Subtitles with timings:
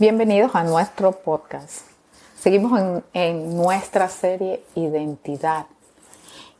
[0.00, 1.82] Bienvenidos a nuestro podcast.
[2.34, 5.66] Seguimos en, nuestra serie Identidad.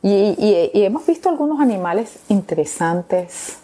[0.03, 0.35] Y,
[0.75, 3.57] hemos visto algunos animales interesantes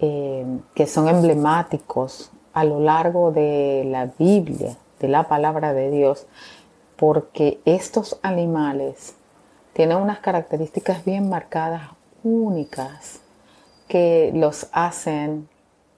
[0.00, 0.44] eh,
[0.74, 6.26] que son emblemáticos a lo largo de la Biblia, de la palabra de Dios,
[6.96, 9.14] porque estos animales
[9.72, 11.88] tienen unas características bien marcadas,
[12.22, 13.22] únicas,
[13.88, 15.48] que los hacen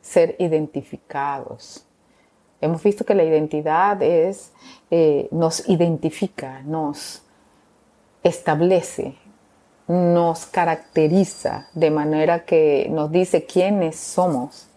[0.03, 1.85] ser identificados
[2.61, 4.53] Hemos visto que la identidad es,
[4.91, 7.23] eh, nos identifica, nos
[8.23, 9.15] establece,
[9.89, 14.69] nos caracteriza de manera que nos dice quiénes somos,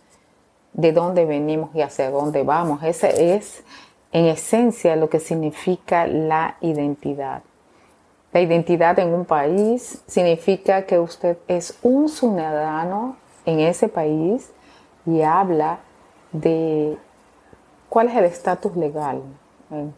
[0.74, 2.84] de dónde venimos y hacia dónde vamos.
[2.84, 3.64] Ese es
[4.12, 7.44] en esencia lo que significa la identidad.
[8.32, 14.52] La identidad en un país significa que usted es un ciudadano en ese país
[15.06, 15.80] y habla
[16.32, 16.98] de
[17.94, 19.22] cuál es el estatus legal,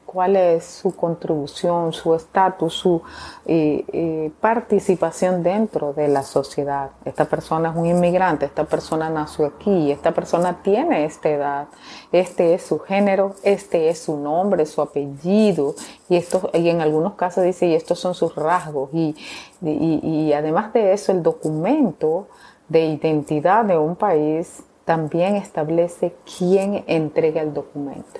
[0.05, 3.01] cuál es su contribución, su estatus, su
[3.45, 6.89] eh, eh, participación dentro de la sociedad.
[7.05, 11.67] Esta persona es un inmigrante, esta persona nació aquí, esta persona tiene esta edad,
[12.11, 15.73] este es su género, este es su nombre, su apellido,
[16.09, 20.91] y, esto, y en algunos casos dice, y estos son sus rasgos, y además de
[20.91, 22.27] eso, el documento
[22.67, 28.19] de identidad de un país también establece quién entrega el documento.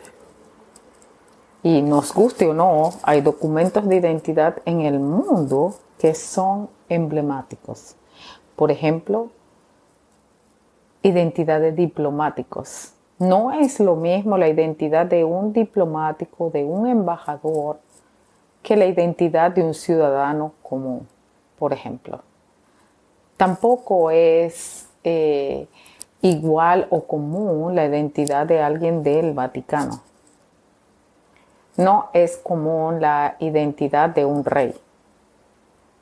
[1.63, 7.95] Y nos guste o no, hay documentos de identidad en el mundo que son emblemáticos.
[8.55, 9.29] Por ejemplo,
[11.01, 12.93] identidad de diplomáticos.
[13.17, 17.79] No es lo mismo la identidad de un diplomático, de un embajador,
[18.61, 21.07] que la identidad de un ciudadano común,
[21.57, 22.21] por ejemplo.
[23.37, 25.67] Tampoco es eh,
[26.21, 30.01] igual o común la identidad de alguien del Vaticano.
[31.77, 34.73] No es común la identidad de un rey.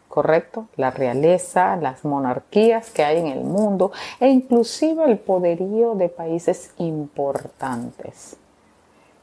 [0.08, 0.68] ¿Correcto?
[0.76, 6.72] La realeza, las monarquías que hay en el mundo e inclusive el poderío de países
[6.78, 8.38] importantes.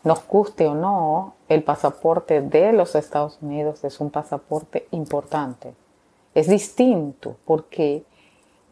[0.02, 5.74] Nos guste o no, el pasaporte de los Estados Unidos es un pasaporte importante.
[6.34, 8.02] Es distinto porque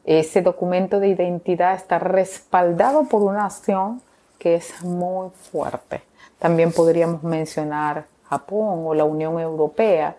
[0.09, 4.01] ese documento de identidad está respaldado por una acción
[4.39, 6.01] que es muy fuerte.
[6.39, 10.17] También podríamos mencionar Japón o la Unión Europea.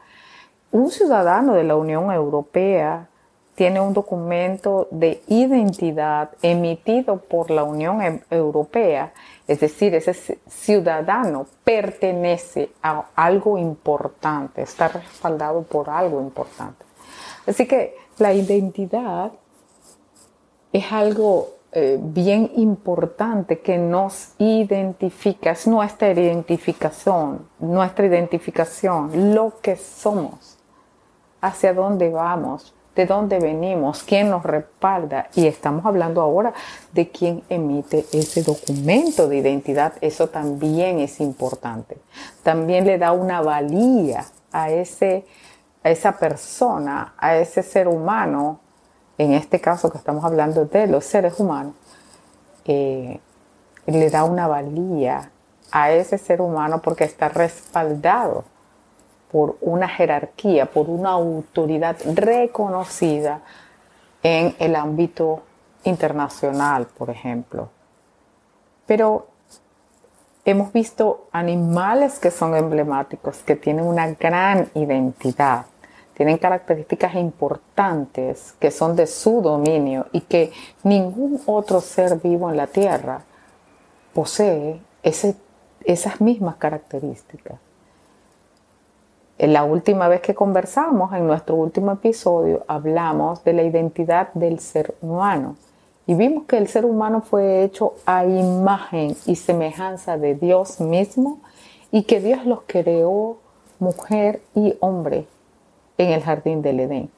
[0.72, 3.08] Un ciudadano de la Unión Europea
[3.56, 9.12] tiene un documento de identidad emitido por la Unión e-, Europea,
[9.48, 10.14] es decir, ese
[10.48, 16.86] ciudadano pertenece a algo importante, está respaldado por algo importante.
[17.48, 19.32] Así que la identidad
[20.72, 29.75] es algo eh, bien importante que nos identifica, es nuestra identificación, nuestra identificación, lo que
[29.75, 30.57] somos,
[31.41, 35.30] hacia dónde vamos, de dónde venimos, quién nos respalda.
[35.35, 36.53] Y estamos hablando ahora
[36.91, 39.94] de quién emite ese documento de identidad.
[40.01, 41.97] Eso también es importante.
[42.44, 45.24] También le da una valía a, ese,
[45.84, 48.59] a esa persona, a ese ser humano
[49.19, 51.74] en este caso que estamos hablando de los seres humanos,
[52.63, 53.19] eh,
[53.85, 55.30] le da una valía
[55.72, 58.46] a ese ser humano porque está respaldado
[59.30, 63.41] por una jerarquía, por una autoridad reconocida
[64.24, 65.44] en el ámbito
[65.84, 67.69] internacional, por ejemplo.
[68.86, 69.28] Pero
[70.46, 75.66] hemos visto animales que son emblemáticos, que tienen una gran identidad
[76.19, 80.52] tienen características importantes que son de su dominio y que
[80.84, 83.22] ningún otro ser vivo en la Tierra
[84.13, 87.57] posee esas mismas características.
[89.38, 94.59] En la última vez que conversamos, en nuestro último episodio, hablamos de la identidad del
[94.59, 95.56] ser humano
[96.06, 101.39] y vimos que el ser humano fue hecho a imagen y semejanza de Dios mismo
[101.92, 103.38] y que Dios los creó
[103.80, 105.25] mujer y hombre
[106.00, 107.12] en el jardín del Edén.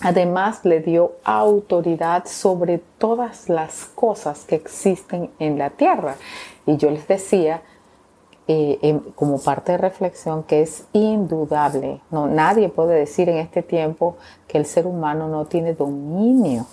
[0.00, 6.16] Además le dio autoridad sobre todas las cosas que existen en la tierra.
[6.66, 7.62] Y yo les decía,
[8.48, 12.00] eh, como parte de reflexión, que es indudable.
[12.10, 14.16] No, nadie puede decir en este tiempo
[14.48, 16.66] que el ser humano no tiene dominio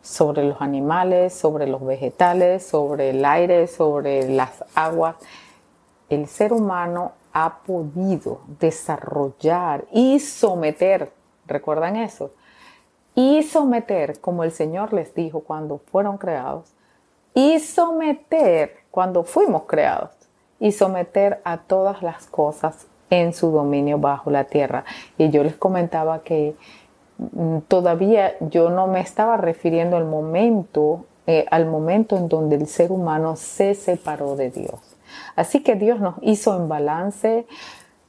[0.00, 5.14] sobre los animales, sobre los vegetales, sobre el aire, sobre las aguas.
[6.08, 11.12] El ser humano ha podido desarrollar y someter,
[11.46, 12.30] ¿recuerdan eso?
[13.14, 16.72] Y someter, como el Señor les dijo cuando fueron creados,
[17.34, 20.10] y someter cuando fuimos creados.
[20.60, 24.84] y someter a todas las cosas en su dominio bajo la tierra.
[25.18, 26.54] Y yo les comentaba que
[27.18, 32.68] mm, todavía yo no me estaba refiriendo al momento, eh, al momento en donde el
[32.68, 34.91] ser humano se separó de Dios.
[35.36, 37.46] Así que Dios nos hizo en balance,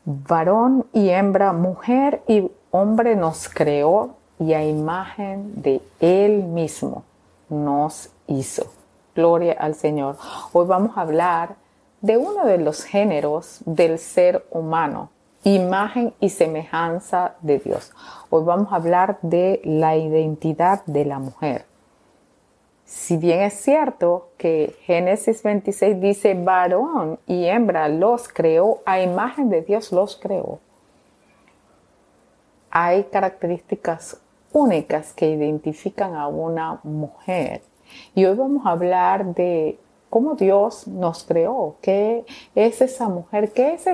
[0.05, 7.03] varón y hembra, mujer y hombre nos creó y a imagen de Él mismo
[7.49, 8.71] nos hizo.
[9.15, 10.17] Gloria al Señor.
[10.51, 11.55] Hoy vamos a hablar
[12.01, 15.11] de uno de los géneros del ser humano,
[15.43, 17.93] imagen y semejanza de Dios.
[18.29, 21.65] Hoy vamos a hablar de la identidad de la mujer.
[22.85, 29.49] Si bien es cierto que Génesis 26 dice varón y hembra los creó, a imagen
[29.49, 30.59] de Dios los creó,
[32.69, 34.19] hay características
[34.51, 37.61] únicas que identifican a una mujer.
[38.15, 39.79] Y hoy vamos a hablar de
[40.09, 43.87] cómo Dios nos creó, qué es esa mujer, qué es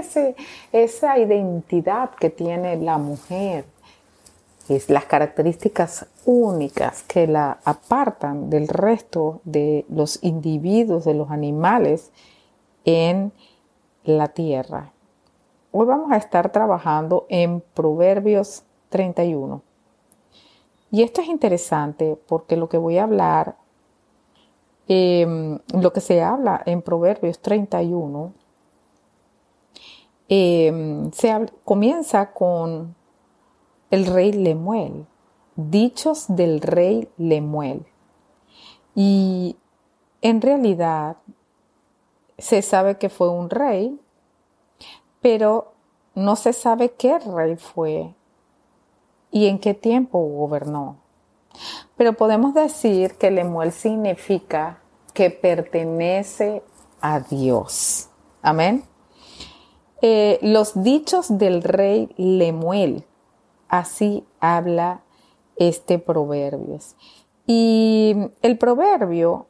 [0.71, 3.65] esa identidad que tiene la mujer,
[4.69, 12.11] es las características únicas que la apartan del resto de los individuos, de los animales
[12.85, 13.31] en
[14.03, 14.93] la tierra.
[15.71, 19.61] Hoy vamos a estar trabajando en Proverbios 31.
[20.91, 23.55] Y esto es interesante porque lo que voy a hablar,
[24.87, 28.33] em, lo que se habla en Proverbios 31,
[30.27, 32.95] em, se comienza con
[33.91, 35.05] el rey Lemuel,
[35.55, 37.85] dichos del rey Lemuel.
[38.95, 39.55] Y
[40.21, 41.17] en realidad
[42.37, 43.99] se sabe que fue un rey,
[45.21, 45.73] pero
[46.15, 48.13] no se sabe qué rey fue
[49.31, 50.97] y en qué tiempo gobernó.
[51.97, 54.81] Pero podemos decir que Lemuel significa
[55.13, 56.63] que pertenece
[57.01, 58.09] a Dios.
[58.41, 58.83] Amén.
[60.01, 63.05] Eh, los dichos del rey Lemuel,
[63.69, 65.01] así habla
[65.55, 66.79] este proverbio.
[67.45, 69.47] Y el proverbio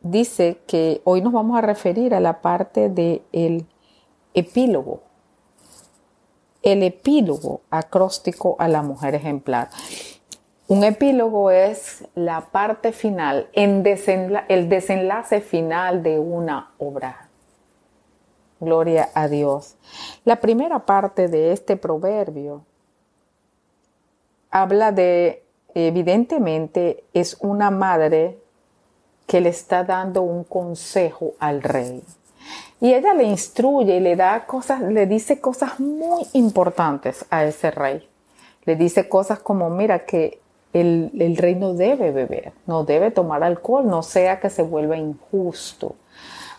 [0.00, 3.66] dice que hoy nos vamos a referir a la parte del
[4.34, 5.08] epílogo
[6.62, 9.70] el epílogo acróstico a la mujer ejemplar.
[10.66, 17.28] Un epílogo es la parte final, el desenlace final de una obra.
[18.60, 19.76] Gloria a Dios.
[20.24, 22.64] La primera parte de este proverbio
[24.50, 25.42] habla de,
[25.74, 28.38] evidentemente, es una madre
[29.26, 32.02] que le está dando un consejo al rey.
[32.80, 37.70] Y ella le instruye y le da cosas, le dice cosas muy importantes a ese
[37.70, 38.08] rey.
[38.64, 40.40] Le dice cosas como, mira, que
[40.72, 44.96] el, el rey no debe beber, no debe tomar alcohol, no sea que se vuelva
[44.96, 45.96] injusto.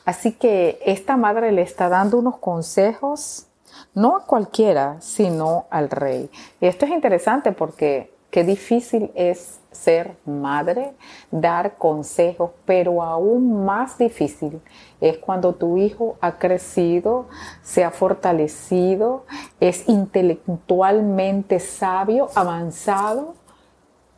[0.06, 3.46] Así que esta madre le está dando unos consejos,
[3.94, 6.30] no a cualquiera, sino al rey.
[6.62, 10.94] Y esto es interesante porque qué difícil es ser madre,
[11.32, 14.62] dar consejos, pero aún más difícil
[15.00, 17.28] es cuando tu hijo ha crecido,
[17.62, 19.26] se ha fortalecido,
[19.60, 23.36] es intelectualmente sabio, avanzado,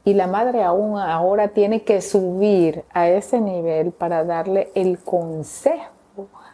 [0.03, 5.90] y la madre aún ahora tiene que subir a ese nivel para darle el consejo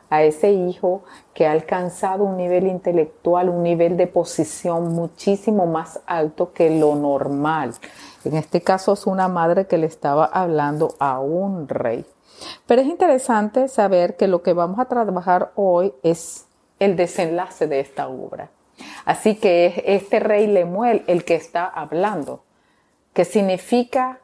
[0.09, 5.99] a ese hijo que ha alcanzado un nivel intelectual, un nivel de posición muchísimo más
[6.05, 7.73] alto que lo normal.
[8.23, 12.05] En este caso es una madre que le estaba hablando a un rey.
[12.65, 16.45] Pero es interesante saber que lo que vamos a trabajar hoy es
[16.79, 18.51] el desenlace de esta obra.
[19.05, 22.43] Así que es este rey Lemuel el que está hablando,
[23.13, 24.19] que significa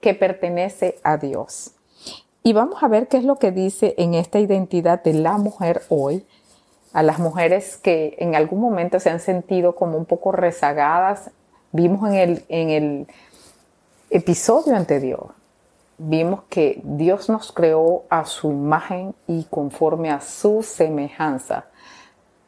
[0.00, 1.74] que pertenece a Dios.
[2.42, 5.82] Y vamos a ver qué es lo que dice en esta identidad de la mujer
[5.88, 6.26] hoy,
[6.92, 11.30] a las mujeres que en algún momento se han sentido como un poco rezagadas
[11.74, 13.06] Vimos en el, en el
[14.10, 15.28] episodio anterior,
[15.96, 21.64] vimos que Dios nos creó a su imagen y conforme a su semejanza.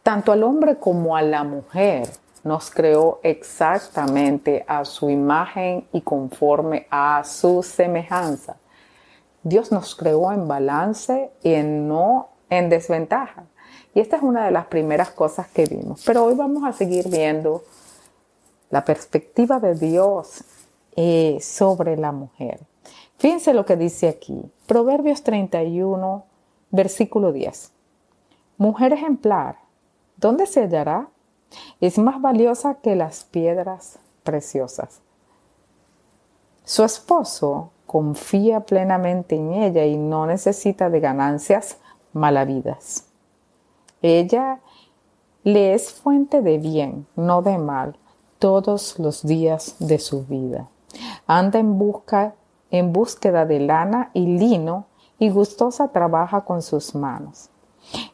[0.02, 2.06] Tanto al hombre como a la mujer
[2.42, 8.58] nos creó exactamente a su imagen y conforme a su semejanza.
[9.44, 13.44] Dios nos creó en balance y en no en desventaja.
[13.94, 16.02] Y esta es una de las primeras cosas que vimos.
[16.04, 17.62] Pero hoy vamos a seguir viendo
[18.70, 20.44] la perspectiva de Dios
[20.96, 22.60] eh, sobre la mujer.
[23.18, 26.24] Fíjense lo que dice aquí, Proverbios 31,
[26.70, 27.70] versículo 10.
[28.56, 29.58] Mujer ejemplar,
[30.16, 31.08] ¿dónde se hallará?
[31.80, 35.00] Es más valiosa que las piedras preciosas.
[36.64, 41.78] Su esposo confía plenamente en ella y no necesita de ganancias
[42.12, 43.06] malavidas.
[44.02, 44.60] Ella
[45.42, 47.96] le es fuente de bien, no de mal,
[48.38, 50.68] todos los días de su vida.
[51.26, 52.34] Anda en busca
[52.70, 54.86] en búsqueda de lana y lino
[55.18, 57.50] y gustosa trabaja con sus manos.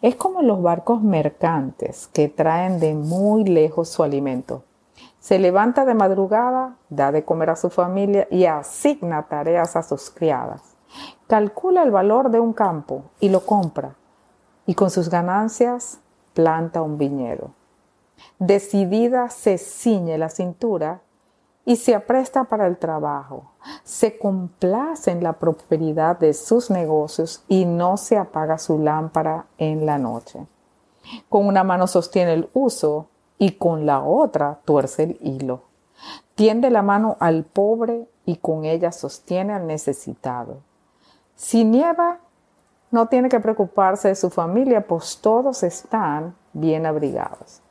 [0.03, 4.63] Es como los barcos mercantes que traen de muy lejos su alimento.
[5.21, 10.11] Se levanta de madrugada, da de comer a su familia y asigna tareas a sus
[10.11, 10.63] criadas.
[11.27, 13.95] Calcula el valor de un campo y lo compra.
[14.65, 16.01] Y con sus ganancias
[16.33, 17.51] planta un viñedo.
[18.39, 21.03] Decidida se ciñe la cintura
[21.67, 23.53] y se apresta para el trabajo.
[23.85, 29.85] Se complace en la prosperidad de sus negocios y no se apaga su lámpara en
[29.85, 30.47] la noche.
[31.29, 33.09] Con una mano sostiene el uso
[33.41, 35.63] y con la otra tuerce el hilo.
[36.35, 40.59] Tiende la mano al pobre y con ella sostiene al necesitado.
[41.37, 42.19] Si nieva,
[42.91, 47.63] no tiene que preocuparse de su familia, pues todos están bien abrigados.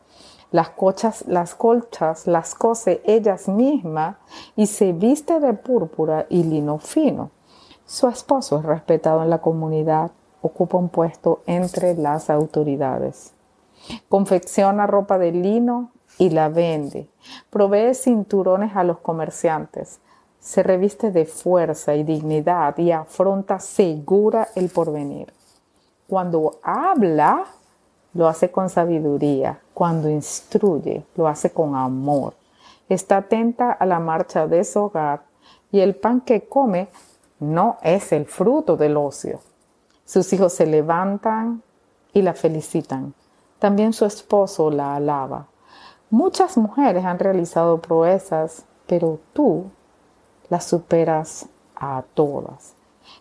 [0.49, 4.15] Las, cochas, las colchas las cose ellas mismas
[4.55, 7.29] y se viste de púrpura y lino fino.
[7.85, 10.09] Su esposo es respetado en la comunidad,
[10.41, 13.33] ocupa un puesto entre las autoridades.
[14.07, 17.09] Confecciona ropa de lino y la vende.
[17.49, 19.99] Provee cinturones a los comerciantes.
[20.39, 25.33] Se reviste de fuerza y dignidad y afronta segura el porvenir.
[26.07, 27.45] Cuando habla,
[28.13, 29.59] lo hace con sabiduría.
[29.73, 32.33] Cuando instruye, lo hace con amor.
[32.87, 35.21] Está atenta a la marcha de su hogar
[35.71, 36.89] y el pan que come
[37.39, 39.39] no es el fruto del ocio.
[40.05, 41.61] Sus hijos se levantan
[42.13, 43.13] y la felicitan.
[43.59, 45.47] También su esposo la alaba.
[46.09, 49.65] Muchas mujeres han realizado proezas, pero tú
[50.49, 52.73] las superas a todas.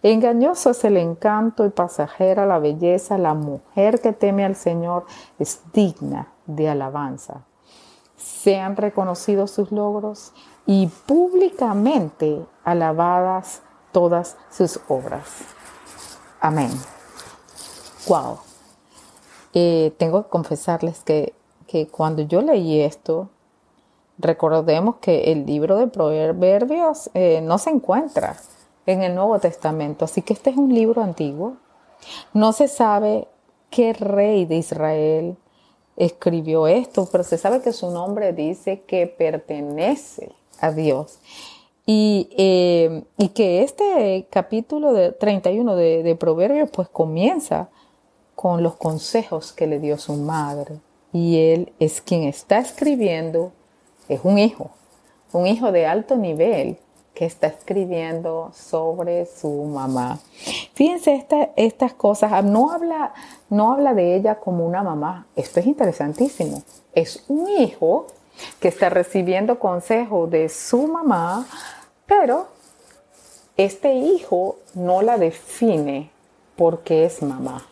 [0.03, 3.19] Engañoso es el encanto y pasajera la belleza.
[3.19, 5.07] La mujer que teme al Señor
[5.39, 7.43] es digna de alabanza.
[8.17, 10.33] Sean reconocidos sus logros
[10.67, 15.25] y públicamente alabadas todas sus obras.
[16.41, 16.71] Amén.
[18.07, 18.48] Wow.
[19.99, 21.35] Tengo que confesarles que,
[21.91, 23.31] cuando yo leí esto,
[24.19, 28.37] recordemos que el libro de Proverbios eh, no se encuentra
[28.87, 31.57] en el Nuevo Testamento, así que este es un libro antiguo.
[32.33, 33.29] No se sabe
[33.71, 35.37] qué rey de Israel
[35.97, 41.19] escribió esto, pero se sabe que su nombre dice que pertenece a Dios.
[41.85, 47.71] Y, eh, que este capítulo de 31 de, de Proverbios pues comienza
[48.39, 50.77] con los consejos que le dio su madre.
[51.13, 53.51] Y él es quien está escribiendo,
[54.09, 54.71] es un hijo,
[55.33, 56.79] un hijo de alto nivel
[57.15, 60.21] que está escribiendo sobre su mamá.
[60.75, 61.27] Fíjense
[61.57, 63.13] estas cosas, ah, no habla,
[63.51, 66.63] no habla de ella como una mamá, esto es interesantísimo,
[66.95, 68.07] es un hijo
[68.61, 71.45] que está recibiendo consejo de su mamá,
[72.07, 72.47] pero
[73.57, 76.13] este hijo no la define
[76.55, 77.67] porque es mamá.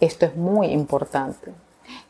[0.00, 1.52] Esto es muy importante.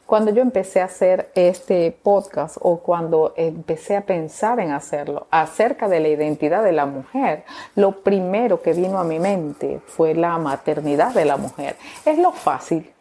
[0.07, 5.89] Cuando yo empecé a hacer este podcast o cuando empecé a pensar en hacerlo acerca
[5.89, 10.39] de la identidad de la mujer, lo primero que vino a mi mente fue la
[10.39, 11.77] maternidad de la mujer.
[12.05, 12.93] Es lo fácil,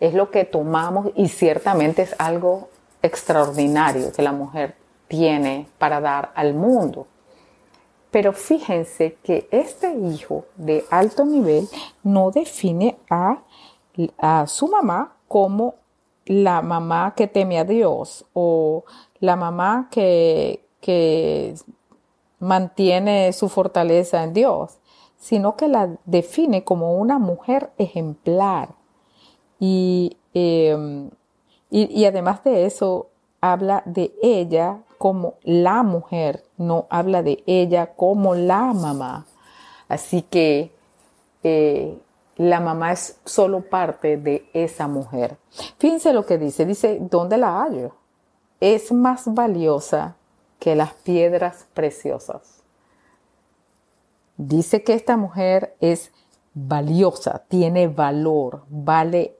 [0.00, 2.68] es lo que tomamos y ciertamente es algo
[3.00, 4.74] extraordinario que la mujer
[5.06, 7.06] tiene para dar al mundo.
[8.10, 11.68] Pero fíjense que este hijo de alto nivel
[12.02, 13.42] no define a
[14.18, 15.74] a su mamá como
[16.26, 18.84] la mamá que teme a Dios o
[19.20, 21.54] la mamá que, que
[22.38, 24.78] mantiene su fortaleza en Dios,
[25.16, 28.74] sino que la define como una mujer ejemplar.
[29.58, 31.10] Y, em,
[31.70, 33.08] y, y, además de eso,
[33.40, 39.26] habla de ella como la mujer, no habla de ella como la mamá.
[39.88, 40.72] Así que
[41.42, 41.98] eh,
[42.38, 45.36] la mamá es solo parte de esa mujer.
[45.78, 47.96] Fíjense lo que dice, dice, ¿dónde la hallo?
[48.60, 50.16] Es más valiosa
[50.60, 52.62] que las piedras preciosas.
[54.36, 56.12] Dice que esta mujer es
[56.54, 59.36] valiosa, tiene valor, vale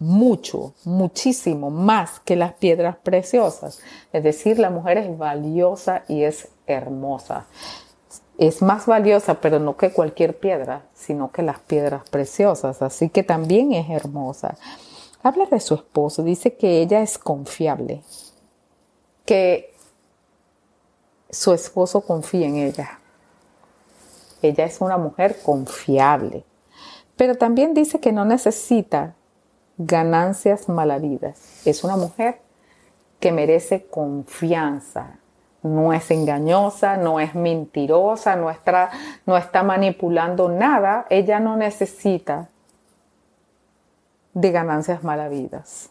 [0.00, 3.80] mucho, muchísimo más que las piedras preciosas.
[4.12, 7.46] Es decir, la mujer es valiosa y es hermosa
[8.40, 12.80] es más valiosa, pero no que cualquier piedra, sino que las piedras preciosas.
[12.80, 14.56] Así que también es hermosa.
[15.22, 18.02] Habla de su esposo, dice que ella es confiable,
[19.26, 19.74] que
[21.28, 22.98] su esposo confía en ella.
[24.40, 26.42] Ella es una mujer confiable.
[27.16, 29.16] Pero también dice que no necesita
[29.76, 31.66] ganancias malavidas.
[31.66, 32.40] Es una mujer
[33.20, 35.18] que merece confianza.
[35.62, 38.90] No es engañosa, no es mentirosa, no está,
[39.26, 41.06] no está manipulando nada.
[41.10, 42.48] Ella no necesita
[44.32, 45.90] de ganancias malavidas.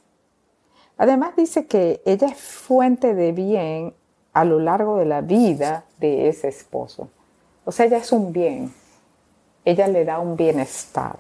[0.98, 3.94] Además dice que ella es fuente de bien
[4.34, 7.10] a lo largo de la vida de ese esposo.
[7.64, 8.74] O sea, ella es un bien.
[9.64, 11.18] Ella le da un bienestar.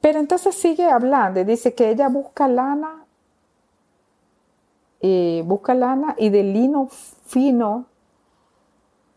[0.00, 3.05] Pero entonces sigue hablando y dice que ella busca lana
[5.00, 6.88] y busca lana y de lino
[7.26, 7.86] fino,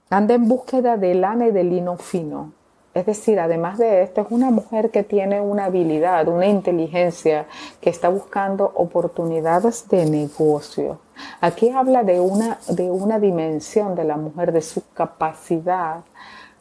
[0.09, 2.53] anda en búsqueda de lana y de lino fino.
[2.93, 7.45] Es decir, además de esto, es una mujer que tiene una habilidad, una inteligencia,
[7.79, 10.99] que está buscando oportunidades de negocio.
[11.39, 16.01] Aquí habla de una, de una dimensión de la mujer, de su capacidad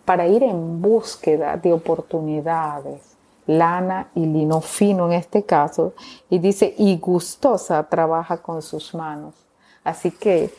[0.05, 3.18] para ir en búsqueda de oportunidades.
[3.49, 5.95] Lana y lino fino en este caso.
[6.31, 9.35] Y dice, y gustosa trabaja con sus manos.
[9.83, 10.53] Así que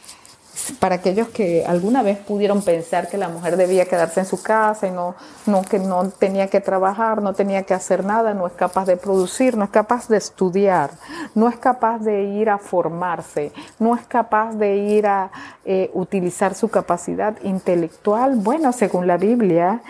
[0.80, 4.88] para aquellos que alguna vez pudieron pensar que la mujer debía quedarse en su casa
[4.88, 5.16] y no,
[5.46, 8.98] no, que no tenía que trabajar, no tenía que hacer nada, no es capaz de
[8.98, 10.92] producir, no es capaz de estudiar,
[11.36, 15.32] no es capaz de ir a formarse, no es capaz de ir a
[15.64, 18.36] eh, utilizar su capacidad intelectual.
[18.36, 19.82] Bueno, según la Biblia,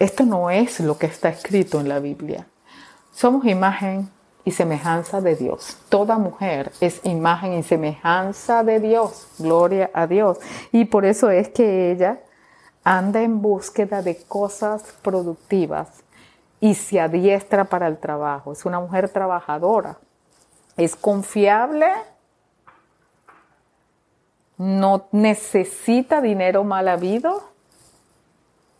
[0.00, 2.46] esto no es lo que está escrito en la Biblia.
[3.12, 4.08] Somos imagen
[4.46, 5.76] y semejanza de Dios.
[5.90, 9.28] Toda mujer es imagen y semejanza de Dios.
[9.38, 10.38] Gloria a Dios.
[10.72, 12.18] Y por eso es que ella
[12.82, 16.02] anda en búsqueda de cosas productivas
[16.60, 18.52] y se adiestra para el trabajo.
[18.52, 19.98] Es una mujer trabajadora.
[20.78, 21.88] Es confiable.
[24.56, 27.49] No necesita dinero mal habido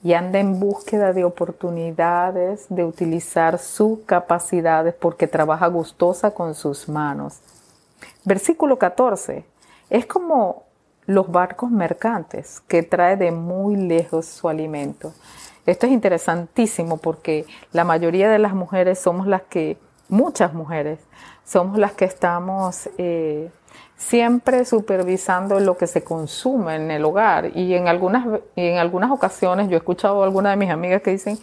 [0.02, 6.89] y anda en búsqueda de oportunidades de utilizar sus capacidades porque trabaja gustosa con sus
[6.89, 7.41] manos.
[8.25, 9.45] Versículo 14.
[9.91, 10.65] Es como
[11.06, 15.13] los barcos mercantes que trae de muy lejos su alimento.
[15.67, 19.76] Esto es interesantísimo porque la mayoría de las mujeres somos las que,
[20.08, 21.00] muchas mujeres,
[21.45, 23.50] somos las que estamos eh,
[24.00, 27.54] siempre supervisando lo que se consume en el hogar.
[27.56, 31.13] Y en algunas, en algunas ocasiones yo he escuchado a algunas de mis amigas que
[31.13, 31.39] dicen,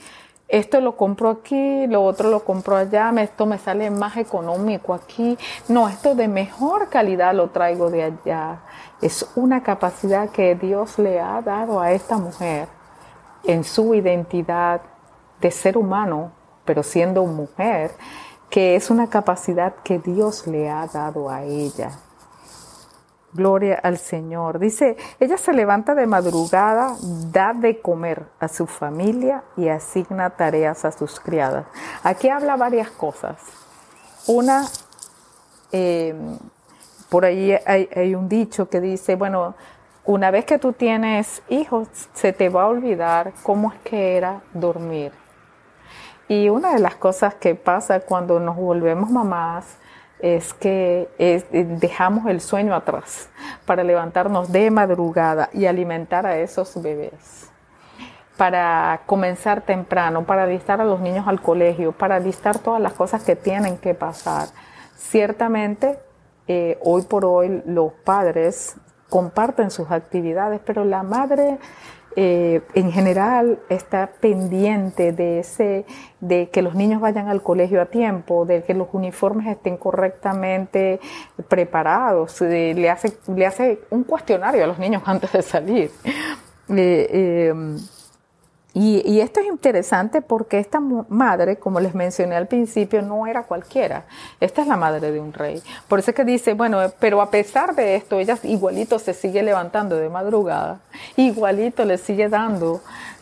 [0.48, 5.38] esto lo compro aquí, lo otro lo compro allá, esto me sale más económico aquí,
[5.68, 8.60] no, esto de mejor calidad lo traigo de allá.
[9.02, 12.68] Es una capacidad que Dios le ha dado a esta mujer
[13.44, 14.82] en su identidad
[15.40, 16.32] de ser humano,
[16.66, 17.92] pero siendo mujer,
[18.50, 21.92] que es una capacidad que Dios le ha dado a ella.
[23.38, 24.60] Gloria al Señor.
[24.60, 26.96] Dice, ella se levanta de madrugada,
[27.32, 31.66] da de comer a su familia y asigna tareas a sus criadas.
[32.04, 33.38] Aquí habla varias cosas.
[34.26, 34.66] Una,
[35.72, 36.14] eh,
[37.10, 39.56] por ahí hay, hay un dicho que dice, bueno,
[40.04, 44.42] una vez que tú tienes hijos, se te va a olvidar cómo es que era
[44.54, 45.12] dormir.
[46.28, 49.78] Y una de las cosas que pasa cuando nos volvemos mamás
[50.20, 51.44] es que eh,
[51.80, 53.30] dejamos el sueño atrás
[53.66, 57.50] para levantarnos de madrugada y alimentar a esos bebés,
[58.36, 63.24] para comenzar temprano, para alistar a los niños al colegio, para alistar todas las cosas
[63.24, 64.48] que tienen que pasar.
[64.96, 66.00] Ciertamente,
[66.48, 68.76] eh, hoy por hoy los padres
[69.10, 71.60] comparten sus actividades, pero la madre
[72.20, 75.86] eh, en general está pendiente de ese,
[76.20, 81.00] de que los niños vayan al colegio a tiempo, de que los uniformes estén correctamente
[81.48, 85.92] preparados, le hace, le hace un cuestionario a los niños antes de salir.
[86.70, 87.54] Eh,
[88.78, 93.44] em, y, esto es interesante porque esta madre, como les mencioné al principio, no era
[93.44, 94.06] cualquiera.
[94.40, 95.62] Esta es la madre de un rey.
[95.88, 99.44] Por eso es que dice, bueno, pero a pesar de esto, ella igualito se sigue
[99.44, 100.80] levantando de madrugada,
[101.16, 102.82] igualito le sigue dando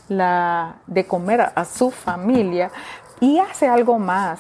[0.10, 2.72] la, de comer a su familia
[3.20, 4.40] y hace algo más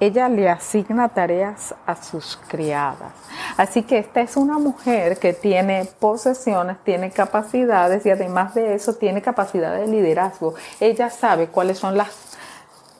[0.00, 3.12] ella le asigna tareas a sus criadas.
[3.56, 8.94] Así que esta es una mujer que tiene posesiones, tiene capacidades y además de eso
[8.94, 10.54] tiene capacidad de liderazgo.
[10.80, 12.38] Ella sabe cuáles son las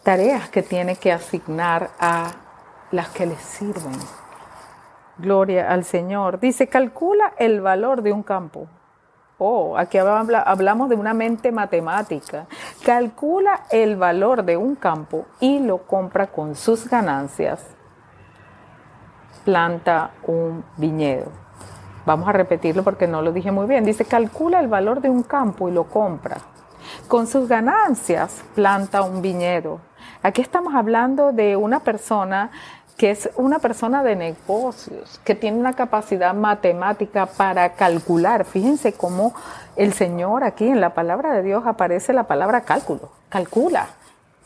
[0.02, 2.32] tareas que tiene que asignar a
[2.90, 3.98] las que le sirven.
[5.16, 6.38] Gloria al Señor.
[6.38, 8.68] Dice, calcula el valor de un campo
[9.42, 12.44] Oh, aquí hablamos de una mente matemática.
[12.84, 17.64] Calcula el valor de un campo y lo compra con sus ganancias.
[19.46, 21.32] Planta un viñedo.
[22.04, 23.82] Vamos a repetirlo porque no lo dije muy bien.
[23.82, 26.36] Dice, calcula el valor de un campo y lo compra.
[27.08, 29.80] Con sus ganancias planta un viñedo.
[30.22, 32.50] Aquí estamos hablando de una persona
[33.00, 38.44] que es una persona de negocios, que tiene una capacidad matemática para calcular.
[38.44, 39.32] Fíjense cómo
[39.74, 43.10] el Señor aquí en la palabra de Dios aparece la palabra cálculo.
[43.30, 43.88] Calcula.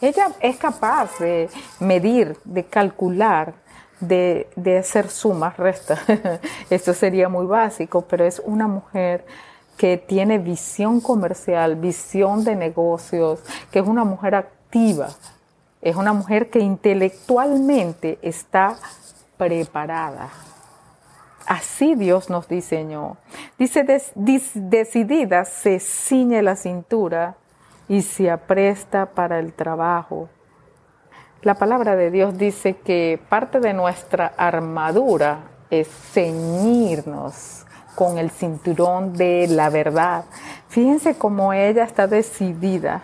[0.00, 3.54] Ella es capaz de medir, de calcular,
[3.98, 4.46] de,
[4.78, 5.98] hacer sumas, restas.
[6.70, 9.26] Esto sería muy básico, pero es una mujer
[9.76, 13.40] que tiene visión comercial, visión de negocios,
[13.72, 15.08] que es una mujer activa,
[15.84, 18.78] es una mujer que intelectualmente está
[19.36, 20.30] preparada.
[21.46, 23.18] Así Dios nos diseñó.
[23.58, 23.84] Dice,
[24.54, 27.36] decidida se ciñe la cintura
[27.86, 30.30] y se apresta para el trabajo.
[31.42, 39.12] La palabra de Dios dice que parte de nuestra armadura es ceñirnos con el cinturón
[39.12, 40.24] de la verdad.
[40.68, 43.02] Fíjense cómo ella está decidida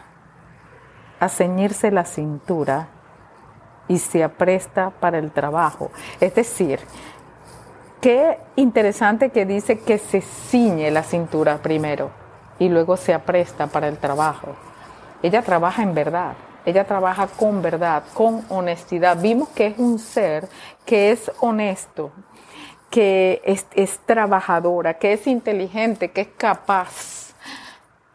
[1.20, 2.88] a ceñirse la cintura
[3.86, 5.90] y se apresta para el trabajo.
[6.20, 6.80] Es decir,
[8.00, 12.10] qué interesante que dice que se ciñe la cintura primero
[12.58, 14.54] y luego se apresta para el trabajo.
[15.22, 19.20] Ella trabaja en verdad, ella trabaja con verdad, con honestidad.
[19.20, 20.48] Vimos que es un ser
[20.86, 22.12] que es honesto,
[22.90, 27.29] que es, es trabajadora, que es inteligente, que es capaz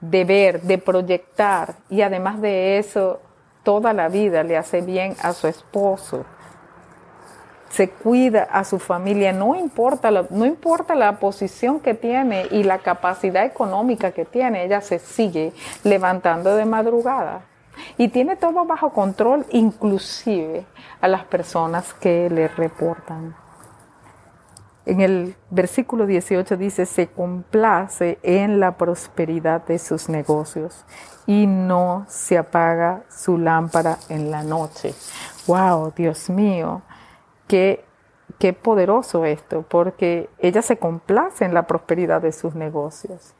[0.09, 3.19] de ver, de proyectar y además de eso,
[3.63, 6.25] toda la vida le hace bien a su esposo.
[7.69, 12.63] Se cuida a su familia, no importa, la, no importa la posición que tiene y
[12.63, 15.51] la capacidad económica que tiene, ella se sigue
[15.83, 17.41] levantando de madrugada
[17.97, 20.65] y tiene todo bajo control, inclusive
[21.01, 23.35] a las personas que le reportan.
[24.86, 30.86] En el versículo 18 dice, se complace en la prosperidad de sus negocios
[31.26, 34.93] y no se apaga su lámpara en la noche.
[35.48, 35.93] ¡Wow!
[35.95, 36.84] Dios mío,
[37.48, 37.84] qué,
[38.38, 43.34] qué poderoso esto, porque ella se complace en la prosperidad de sus negocios.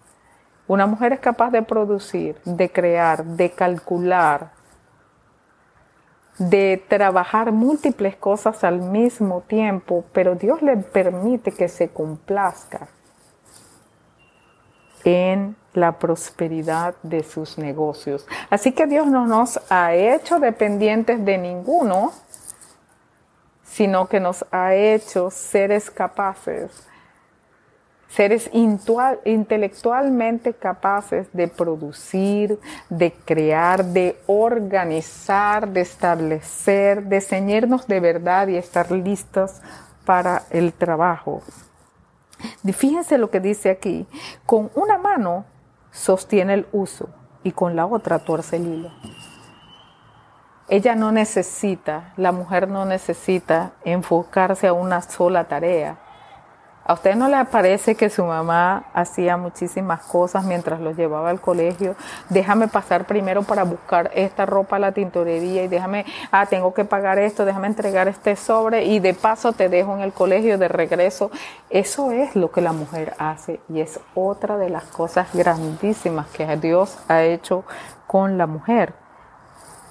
[0.68, 4.52] Una mujer es capaz de producir, de crear, de calcular,
[6.38, 12.88] de trabajar múltiples cosas al mismo tiempo, pero Dios le permite que se complazca
[15.04, 18.26] en la prosperidad de sus negocios.
[18.50, 22.12] Así que Dios no nos ha hecho dependientes de ninguno,
[23.63, 26.71] sino que nos ha hecho seres capaces
[28.15, 32.58] seres intelectualmente capaces de producir,
[32.89, 39.60] de crear, de organizar, de establecer, de ceñirnos de verdad y estar listos
[40.06, 41.41] para el trabajo.
[42.73, 44.08] fíjense lo que dice aquí,
[44.45, 45.43] con una mano
[45.91, 47.10] sostiene el uso
[47.43, 48.91] y con la otra tuerce el hilo.
[50.69, 55.97] Ella no necesita, la mujer no necesita enfocarse a una sola tarea
[56.88, 61.41] ¿A usted no le parece que su mamá hacía muchísimas cosas mientras los llevaba al
[61.41, 61.95] colegio?
[62.30, 66.86] Déjame pasar primero para buscar esta ropa a la tintorería y déjame, ah, tengo que
[66.86, 70.67] pagar esto, déjame entregar este sobre y de paso te dejo en el colegio de
[70.67, 71.32] regreso.
[71.71, 76.45] Eso es lo que la mujer hace y es otra de las cosas grandísimas que
[76.58, 77.65] Dios ha hecho
[78.06, 79.05] con la mujer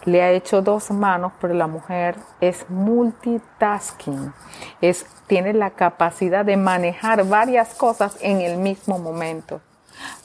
[0.04, 4.32] le ha hecho dos manos, pero la mujer es multitasking,
[4.80, 9.60] es, tiene la capacidad de manejar varias cosas en el mismo momento.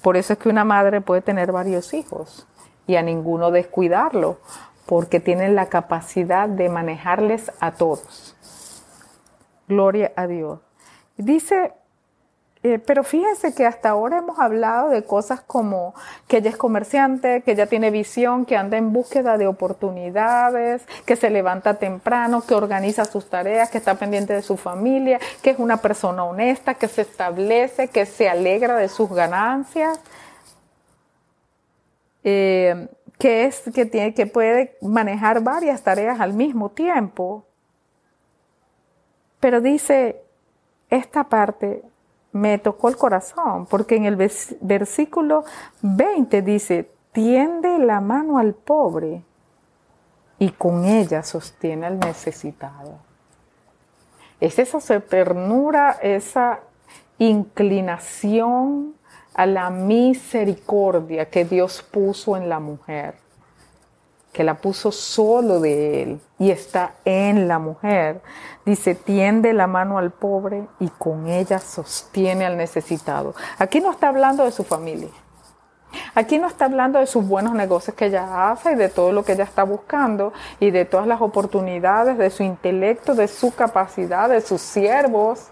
[0.01, 2.47] Por eso es que una madre puede tener varios hijos
[2.87, 4.39] y a ninguno descuidarlo,
[4.85, 8.35] porque tiene la capacidad de manejarles a todos.
[9.67, 10.59] Gloria a Dios.
[11.15, 11.73] Dice
[12.61, 15.93] eh, pero fíjense que hasta ahora hemos hablado de cosas como
[16.27, 21.15] que ella es comerciante, que ella tiene visión, que anda en búsqueda de oportunidades, que
[21.15, 25.59] se levanta temprano, que organiza sus tareas, que está pendiente de su familia, que es
[25.59, 29.97] una persona honesta, que se establece, que se alegra de sus ganancias,
[32.25, 37.45] eh, que es que tiene que puede manejar varias tareas al mismo tiempo.
[39.39, 40.21] Pero dice
[40.89, 41.88] esta parte
[42.31, 44.15] me tocó el corazón, porque en el
[44.61, 45.43] versículo
[45.81, 49.23] 20 dice, tiende la mano al pobre
[50.37, 52.99] y con ella sostiene al necesitado.
[54.39, 56.61] Es esa ternura, esa
[57.17, 58.95] inclinación
[59.33, 63.15] a la misericordia que Dios puso en la mujer,
[64.39, 68.21] que la puso solo de Él y está en la mujer,
[68.65, 73.35] Dice, tiende la mano al pobre y con ella sostiene al necesitado.
[73.57, 75.09] Aquí no está hablando de su familia.
[76.15, 79.25] Aquí no está hablando de sus buenos negocios que ella hace y de todo lo
[79.25, 84.29] que ella está buscando y de todas las oportunidades, de su intelecto, de su capacidad,
[84.29, 85.49] de sus siervos.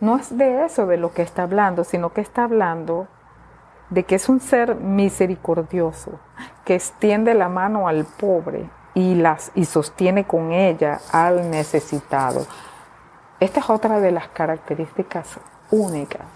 [0.00, 3.08] No es de eso de lo que está hablando, sino que está hablando
[3.90, 6.20] de que es un ser misericordioso,
[6.64, 12.46] que extiende la mano al pobre y, las, y sostiene con ella al necesitado.
[13.40, 15.38] Esta es otra de las características
[15.70, 16.26] únicas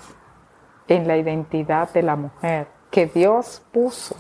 [0.89, 4.17] en la identidad de la mujer que Dios puso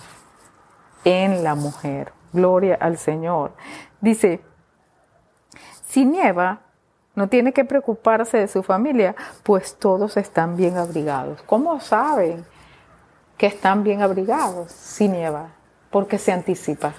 [1.04, 2.12] en la mujer.
[2.32, 3.52] Gloria al Señor.
[4.00, 4.42] Dice,
[5.86, 6.60] si nieva,
[7.14, 11.42] no tiene que preocuparse de su familia, pues todos están bien abrigados.
[11.42, 12.44] ¿Cómo saben
[13.36, 15.48] que están bien abrigados si nieva?
[15.90, 16.94] Porque se anticipa.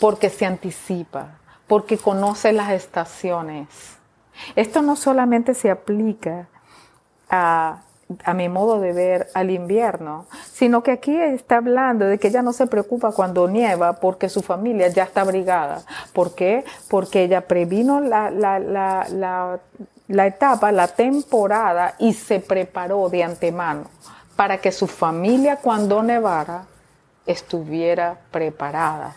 [0.00, 1.38] Porque se anticipa.
[1.66, 3.68] Porque conoce las estaciones.
[4.54, 6.48] Esto no solamente se aplica
[7.28, 7.82] a
[8.24, 12.42] a mi modo de ver, al invierno, sino que aquí está hablando de que ella
[12.42, 15.82] no se preocupa cuando nieva porque su familia ya está abrigada.
[16.12, 16.64] ¿Por qué?
[16.88, 19.60] Porque ella previno la, la, la,
[20.06, 23.90] la etapa, la temporada y se preparó de antemano
[24.36, 26.66] para que su familia cuando nevara
[27.26, 29.16] estuviera preparada.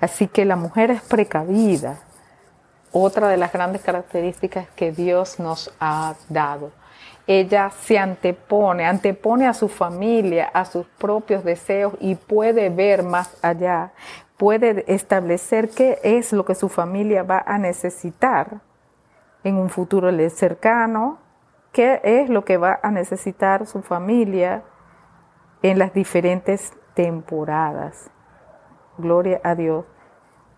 [0.00, 1.98] Así que la mujer es precavida.
[2.92, 6.72] Otra de las grandes características que Dios nos ha dado
[7.30, 13.36] ella se antepone, antepone a su familia, a sus propios deseos y puede ver más
[13.40, 13.92] allá,
[14.36, 18.60] puede establecer qué es lo que su familia va a necesitar
[19.44, 21.18] en un futuro cercano,
[21.72, 24.62] qué es lo que va a necesitar su familia
[25.62, 28.10] en las diferentes temporadas.
[28.98, 29.84] Gloria a Dios.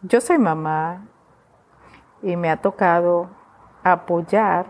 [0.02, 1.06] Yo soy mamá
[2.22, 3.30] y me ha tocado
[3.84, 4.66] apoyar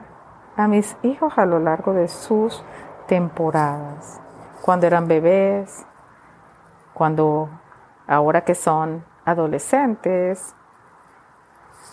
[0.57, 2.65] a mis hijos a lo largo de sus
[3.07, 4.21] temporadas,
[4.63, 5.87] cuando eran bebés,
[6.93, 7.49] cuando
[8.07, 10.55] ahora que son adolescentes.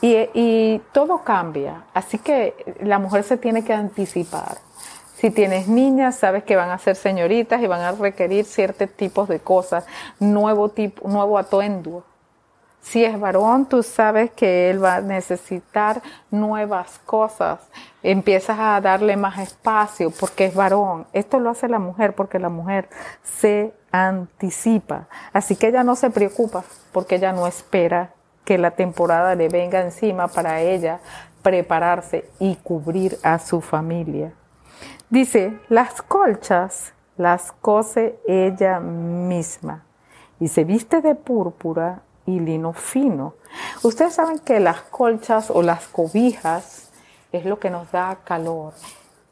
[0.02, 4.58] Y, todo cambia, así que la mujer se tiene que anticipar.
[5.16, 9.28] Si tienes niñas, sabes que van a ser señoritas y van a requerir ciertos tipos
[9.28, 9.86] de cosas,
[10.20, 12.06] nuevo tipo, nuevo atuendo,
[12.82, 17.60] si es varón, tú sabes que él va a necesitar nuevas cosas.
[18.02, 21.06] Empiezas a darle más espacio porque es varón.
[21.14, 22.90] Esto lo hace la mujer porque la mujer
[23.24, 25.08] se anticipa.
[25.34, 28.14] Así que ella no se preocupa porque ella no espera
[28.50, 31.02] que la temporada le venga encima para ella
[31.44, 34.34] prepararse y cubrir a su familia.
[35.12, 39.84] Dice, las colchas las cose ella misma
[40.40, 43.36] y se viste de púrpura y lino fino.
[43.84, 46.90] Ustedes saben que las colchas o las cobijas
[47.32, 48.74] es lo que nos da calor.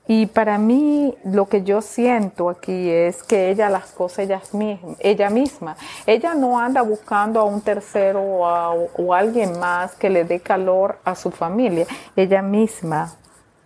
[0.07, 4.95] Y para mí lo que yo siento aquí es que ella las cose ella misma.
[4.99, 5.75] Ella, misma.
[6.05, 10.39] ella no anda buscando a un tercero o a, o alguien más que le dé
[10.39, 11.85] calor a su familia.
[12.15, 13.13] Ella misma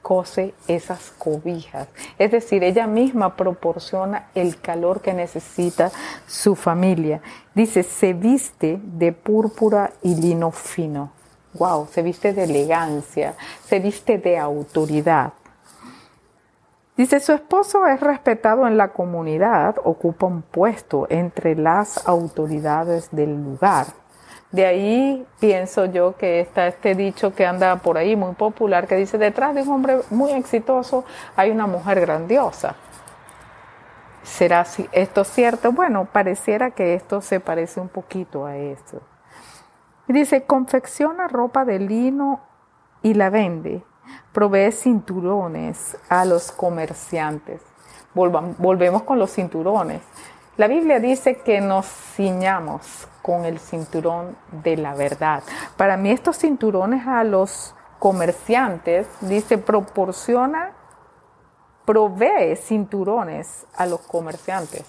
[0.01, 1.87] cose esas cobijas.
[2.17, 5.91] Es decir, ella misma proporciona el calor que necesita
[6.27, 7.21] su familia.
[7.53, 11.11] Dice, se viste de púrpura y lino fino.
[11.53, 15.33] Wow, se viste de elegancia, se viste de autoridad.
[17.01, 23.43] Dice, su esposo es respetado en la comunidad, ocupa un puesto entre las autoridades del
[23.43, 23.87] lugar.
[24.51, 28.97] De ahí pienso yo que está este dicho que anda por ahí muy popular que
[28.97, 31.03] dice, detrás de un hombre muy exitoso
[31.35, 32.75] hay una mujer grandiosa.
[34.21, 35.71] ¿Será esto cierto?
[35.71, 39.01] Bueno, pareciera que esto se parece un poquito a esto.
[40.07, 42.41] Dice, confecciona ropa de lino
[43.01, 43.83] y la vende.
[44.31, 47.61] Provee cinturones a los comerciantes.
[48.13, 50.01] volvemos con los cinturones.
[50.57, 55.43] La Biblia dice que nos ciñamos con el cinturón de la verdad.
[55.77, 60.73] Para mí estos cinturones a los comerciantes, dice, proporciona,
[61.85, 64.83] provee cinturones a los comerciantes.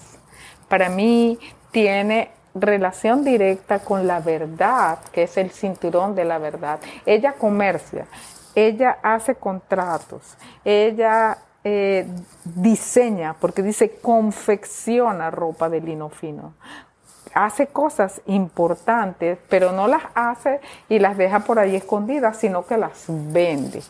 [0.67, 1.39] Para mí
[1.71, 6.79] tiene relación directa con la verdad, que es el cinturón de la verdad.
[7.05, 8.05] Ella comercia,
[8.55, 12.07] ella hace contratos, ella eh,
[12.43, 16.53] diseña, porque dice confecciona ropa de lino fino
[17.33, 22.77] hace cosas importantes, pero no las hace y las deja por ahí escondidas, sino que
[22.77, 23.81] las vende,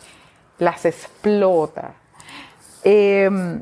[0.59, 1.93] las explota.
[2.83, 3.61] Em,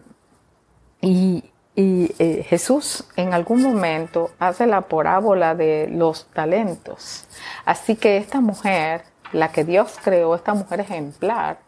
[1.01, 1.43] y,
[1.75, 7.25] eh, Jesús en algún momento hace la parábola de los talentos.
[7.65, 11.59] Así que esta mujer, la que Dios creó, esta mujer ejemplar,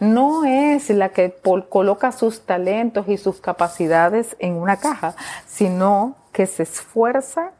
[0.00, 1.34] no es la que
[1.68, 5.14] coloca sus talentos y sus capacidades en una caja,
[5.46, 7.52] sino que se esfuerza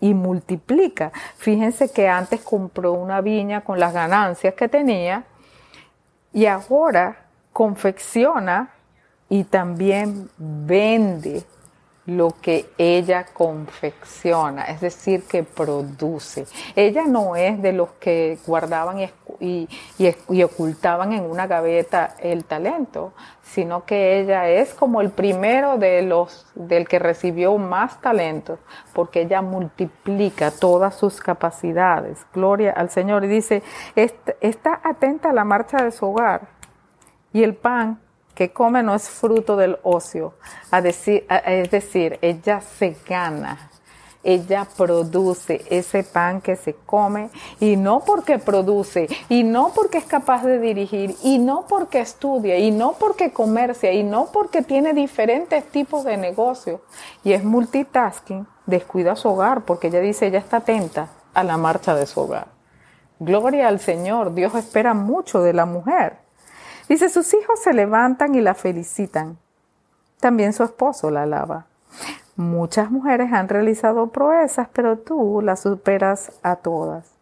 [0.00, 1.12] y multiplica.
[1.36, 5.24] Fíjense que antes compró una viña con las ganancias que tenía
[6.32, 8.70] y ahora confecciona
[9.28, 11.44] y también vende
[12.06, 16.46] lo que ella confecciona, es decir, que produce.
[16.76, 19.68] Ella no es de los que guardaban y,
[20.44, 26.46] ocultaban en una gaveta el talento, sino que ella es como el primero de los
[26.54, 28.58] del que recibió más talento,
[28.92, 32.24] porque ella multiplica todas sus capacidades.
[32.32, 33.24] Gloria al Señor.
[33.24, 33.62] Y dice,
[34.40, 36.48] está atenta a la marcha de su hogar
[37.32, 38.00] y el pan
[38.36, 40.34] que come no es fruto del ocio,
[40.70, 43.70] es decir, ella se gana,
[44.22, 50.04] ella produce ese pan que se come y no porque produce y no porque es
[50.04, 54.92] capaz de dirigir y no porque estudia y no porque comercia y no porque tiene
[54.92, 56.82] diferentes tipos de negocio
[57.24, 61.94] y es multitasking, descuida su hogar porque ella dice, ella está atenta a la marcha
[61.94, 62.48] de su hogar.
[63.18, 66.25] Gloria al Señor, Dios espera mucho de la mujer.
[66.88, 69.38] Dice, sus hijos se levantan y la felicitan.
[70.20, 71.66] También su esposo la alaba.
[72.36, 77.16] Muchas mujeres han realizado proezas, pero tú las superas a todas.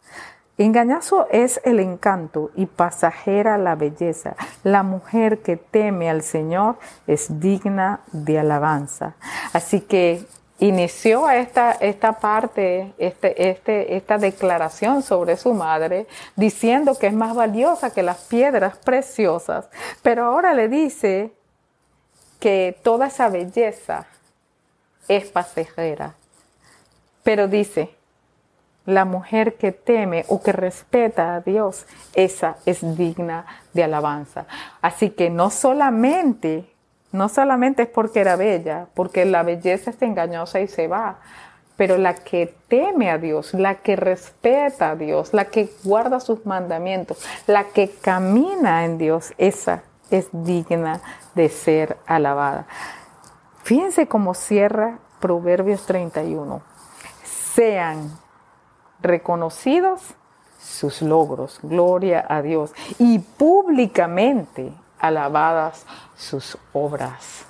[0.57, 4.37] Engañoso es el encanto y pasajera la belleza.
[4.62, 6.77] La mujer que teme al Señor
[7.09, 9.14] es digna de alabanza.
[9.53, 10.24] Así que
[10.59, 17.35] inició esta, esta parte, este, este, esta declaración sobre su madre, diciendo que es más
[17.35, 19.69] valiosa que las piedras preciosas,
[20.03, 21.33] pero ahora le dice
[22.40, 24.07] que toda esa belleza
[25.09, 26.14] es pasajera.
[27.23, 27.95] Pero dice,
[28.87, 34.47] la mujer que teme o que respeta a Dios, esa es digna de alabanza.
[34.83, 36.74] Así que no solamente
[37.14, 41.20] no solamente es porque era bella, porque la belleza es engañosa y se va,
[41.77, 46.44] pero la que teme a Dios, la que respeta a Dios, la que guarda sus
[46.44, 51.00] mandamientos, la que camina en Dios, esa es digna
[51.37, 52.66] de ser alabada.
[53.62, 56.62] Fíjense cómo cierra Proverbios 31.
[57.55, 58.11] Sean
[59.00, 60.16] reconocidos
[60.59, 67.45] sus logros, gloria a Dios, y públicamente alabadas sus obras.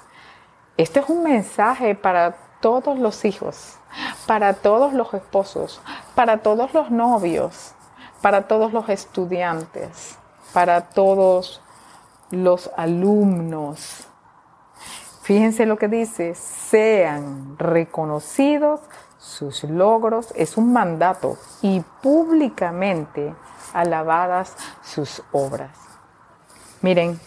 [0.77, 3.77] Este es un mensaje para todos los hijos,
[4.27, 5.81] para todos los esposos,
[6.15, 7.75] para todos los novios,
[8.23, 10.19] para todos los estudiantes,
[10.53, 11.61] para todos
[12.31, 14.09] los alumnos.
[15.23, 18.81] Fíjense lo que dice, sean reconocidos
[19.19, 23.35] sus logros, es un mandato, y públicamente
[23.73, 25.71] alabadas sus obras.
[26.83, 27.19] Miren,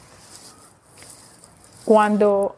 [1.88, 2.58] cuando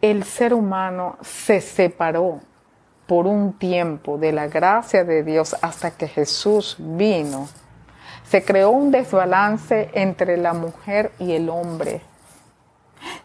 [0.00, 2.38] el ser humano se separó
[3.08, 7.48] por un tiempo de la gracia de Dios hasta que Jesús vino,
[8.22, 12.00] se creó un desbalance entre la mujer y el hombre.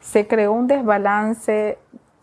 [0.01, 1.77] Se creó un desbalance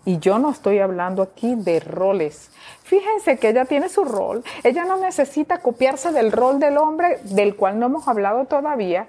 [0.05, 2.51] y yo no estoy hablando aquí de roles.
[2.83, 4.43] Fíjense que ella tiene su rol.
[4.65, 9.07] Ella no necesita copiarse del rol del hombre, del cual no hemos hablado todavía,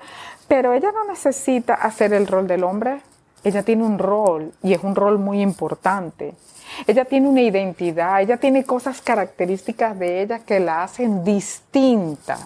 [0.48, 3.02] pero ella no necesita hacer el rol del hombre
[3.46, 6.34] ella tiene un rol y es un rol muy importante.
[6.88, 12.38] Ella tiene una identidad, ella tiene cosas características de ella que la hacen distinta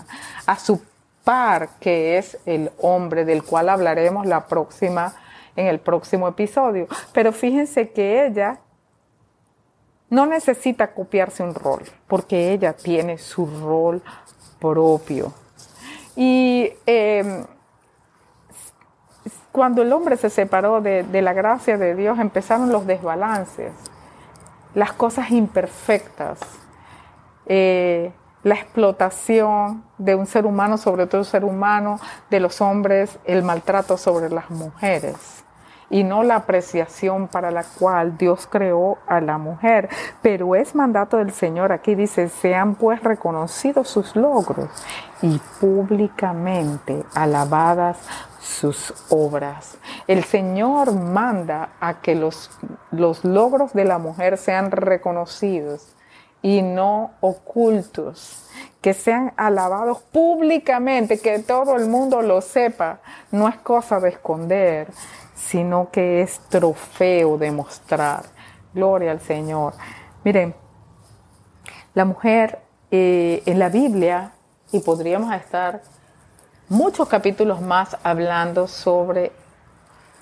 [0.45, 0.81] a su
[1.23, 5.13] par, que es el hombre del cual hablaremos la próxima
[5.55, 6.87] en el próximo episodio.
[7.13, 8.59] Pero fíjense que ella
[10.09, 14.01] no necesita copiarse un rol, porque ella tiene su rol
[14.59, 15.31] propio.
[16.17, 17.45] Y eh,
[19.59, 23.73] cuando el hombre se separó de, la gracia de Dios, empezaron los desbalances,
[24.73, 26.39] las cosas imperfectas,
[27.45, 33.43] eh, la explotación de un ser humano sobre otro ser humano, de los hombres, el
[33.43, 35.43] maltrato sobre las mujeres
[35.89, 39.89] y no la apreciación para la cual Dios creó a la mujer.
[40.21, 44.69] Pero es mandato del Señor, aquí dice, sean pues reconocidos sus logros
[45.21, 47.97] y públicamente alabadas
[48.39, 49.77] sus obras.
[50.07, 52.51] El Señor manda a que los,
[52.91, 55.95] los logros de la mujer sean reconocidos
[56.41, 58.45] y no ocultos,
[58.81, 62.99] que sean alabados públicamente, que todo el mundo lo sepa.
[63.31, 64.87] No es cosa de esconder,
[65.49, 68.25] sino que es trofeo de mostrar.
[68.71, 69.73] Gloria al Señor.
[70.23, 70.53] Miren,
[71.95, 72.59] la mujer
[72.91, 74.33] eh, en la Biblia,
[74.71, 75.81] y podríamos estar
[76.67, 79.31] muchos capítulos más hablando sobre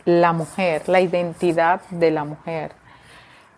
[0.05, 2.71] la mujer, la identidad de la mujer.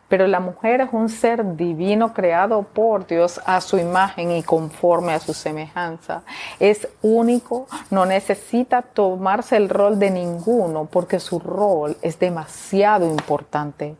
[0.09, 5.13] Pero la mujer es un ser divino creado por Dios a su imagen y conforme
[5.13, 6.23] a su semejanza.
[6.59, 13.95] Es único, no necesita tomarse el rol de ninguno porque su rol es demasiado importante.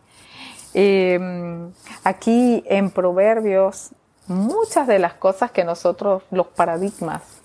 [0.73, 1.71] Em,
[2.03, 3.91] aquí en Proverbios,
[4.27, 7.38] muchas de las cosas que nosotros, los paradigmas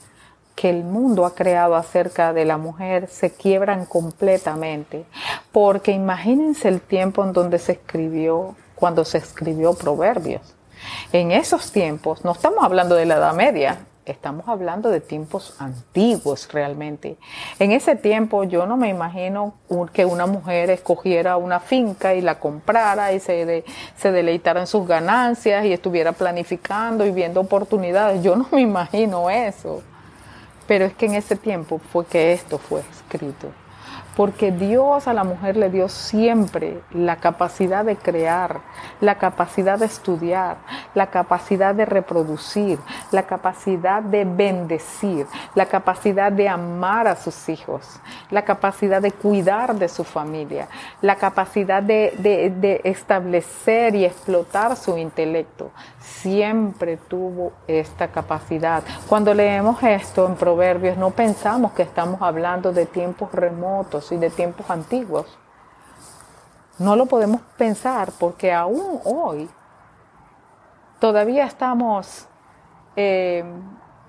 [0.55, 5.05] que el mundo ha creado acerca de la mujer se quiebran completamente.
[5.53, 10.55] Porque imagínense el tiempo en donde se escribió, cuando se escribió Proverbios.
[11.13, 16.49] En esos tiempos, no estamos hablando de la Edad Media, estamos hablando de tiempos antiguos
[16.53, 17.17] realmente.
[17.59, 19.55] En ese tiempo yo no me imagino
[19.93, 23.65] que una mujer escogiera una finca y la comprara y se,
[23.97, 28.23] se deleitara en sus ganancias y estuviera planificando y viendo oportunidades.
[28.23, 29.83] Yo no me imagino eso.
[30.67, 33.49] Pero es que en ese tiempo fue que esto fue escrito
[34.17, 38.61] porque Dios a la mujer le dio siempre la capacidad de crear,
[39.01, 40.59] la capacidad de estudiar,
[40.95, 42.79] la capacidad de reproducir,
[43.11, 48.01] la capacidad de bendecir, la capacidad de amar a sus hijos,
[48.31, 50.69] la capacidad de cuidar de su familia,
[51.03, 55.71] la capacidad de, establecer y explotar su intelecto.
[56.05, 58.83] Siempre tuvo esta capacidad.
[59.09, 64.29] Cuando leemos esto en Proverbios no pensamos que estamos hablando de tiempos remotos, y de
[64.29, 65.27] tiempos antiguos.
[66.79, 69.49] No lo podemos pensar porque aún hoy
[70.99, 72.27] todavía estamos,
[72.97, 73.45] eh,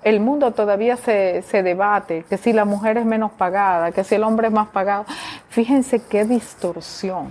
[0.04, 4.16] el mundo todavía se, se debate, que si la mujer es menos pagada, que si
[4.16, 5.06] el hombre es más pagado.
[5.48, 7.30] Fíjense qué distorsión.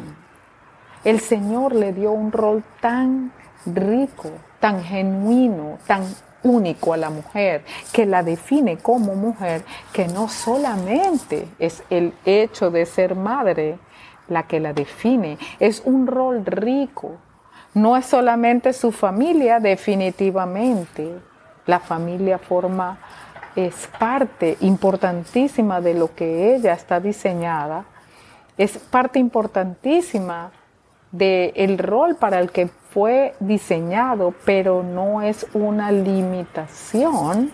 [1.04, 3.30] El Señor le dio un rol tan
[3.66, 4.30] rico,
[4.64, 6.06] tan genuino, tan
[6.42, 9.62] único a la mujer, que la define como mujer,
[9.92, 13.78] que no solamente es el hecho de ser madre
[14.26, 17.16] la que la define, es un rol rico.
[17.74, 21.12] No es solamente su familia, definitivamente.
[21.66, 22.96] La familia forma,
[23.54, 27.84] es parte importantísima de lo que ella está diseñada,
[28.56, 30.52] es parte importantísima
[31.12, 37.52] del el rol para el que fue diseñado, pero no es una limitación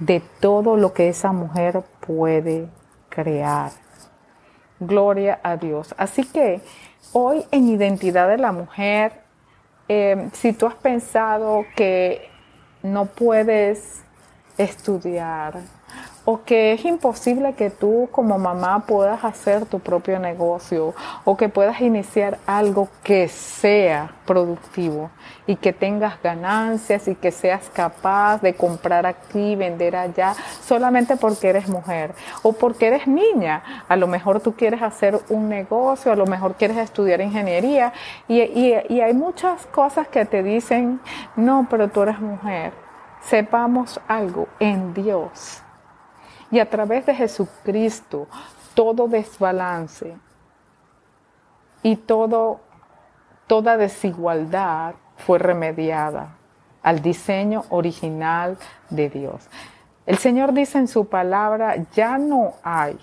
[0.00, 2.68] de todo lo que esa mujer puede
[3.08, 3.70] crear.
[4.80, 5.94] Gloria a Dios.
[5.96, 6.60] Así que
[7.12, 9.12] hoy en Identidad de la Mujer,
[9.86, 12.28] eh, si tú has pensado que
[12.82, 14.02] no puedes
[14.58, 15.54] estudiar,
[16.24, 20.94] o que es imposible que tú como mamá puedas hacer tu propio negocio
[21.24, 25.10] o que puedas iniciar algo que sea productivo
[25.46, 31.48] y que tengas ganancias y que seas capaz de comprar aquí, vender allá, solamente porque
[31.48, 33.84] eres mujer o porque eres niña.
[33.88, 37.92] A lo mejor tú quieres hacer un negocio, a lo mejor quieres estudiar ingeniería
[38.28, 41.00] y, y hay muchas cosas que te dicen,
[41.36, 42.72] no, pero tú eres mujer.
[43.22, 45.62] Sepamos algo en Dios
[46.50, 48.26] y a través de Jesucristo,
[48.74, 50.16] todo desbalance
[51.82, 52.60] y todo,
[53.46, 56.36] toda desigualdad fue remediada
[56.82, 59.48] al diseño original de Dios.
[60.06, 62.98] El Señor dice en su palabra, ya no hay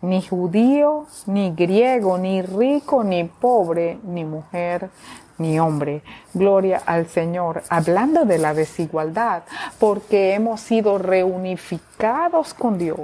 [0.00, 4.90] ni judío, ni griego, ni rico, ni pobre, ni mujer,
[5.38, 6.02] ni hombre.
[6.32, 7.62] Gloria al Señor.
[7.68, 9.42] Hablando de la desigualdad,
[9.78, 12.98] porque hemos sido reunificados con Dios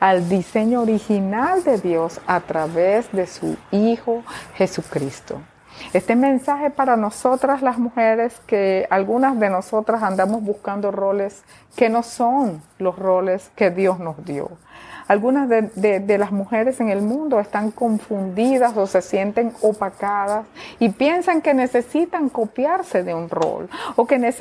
[0.00, 4.22] al diseño original de Dios a través de su Hijo
[4.54, 5.40] Jesucristo.
[5.92, 11.42] Este mensaje para nosotras las mujeres, que algunas de nosotras andamos buscando roles
[11.76, 14.50] que no son los roles que Dios nos dio.
[15.08, 20.46] Algunas de, las mujeres en el mundo están confundidas o se sienten opacadas
[20.80, 24.34] y piensan que necesitan copiarse de un rol o que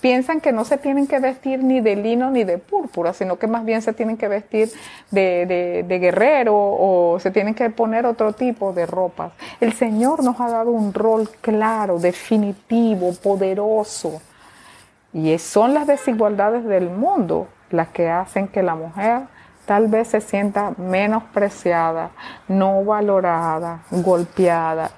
[0.00, 3.48] piensan que no se tienen que vestir ni de lino ni de púrpura, sino que
[3.48, 4.70] más bien se tienen que vestir
[5.10, 9.32] de, de guerrero o se tienen que poner otro tipo de ropas.
[9.60, 14.20] El Señor nos ha dado un rol claro, definitivo, poderoso.
[15.12, 19.22] Y son las desigualdades del mundo las que hacen que la mujer
[19.66, 22.10] tal vez se sienta menospreciada,
[22.48, 24.90] no valorada, golpeada,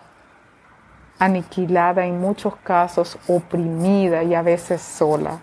[1.18, 5.41] aniquilada en muchos casos, oprimida y a veces sola.